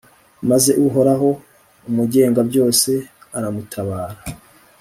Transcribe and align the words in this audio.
maze 0.49 0.71
uhoraho 0.85 1.29
umugengabyose 1.89 2.91
aramutabara 3.37 4.15